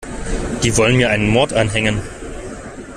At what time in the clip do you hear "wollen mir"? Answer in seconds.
0.77-1.11